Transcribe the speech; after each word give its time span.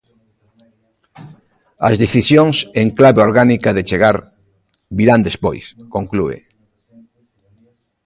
As 1.89 1.95
decisións 2.03 2.57
en 2.81 2.87
clave 2.97 3.21
orgánica, 3.27 3.69
de 3.77 3.83
chegar, 3.89 4.15
virán 4.97 5.21
despois, 5.27 5.65
conclúe. 5.95 6.37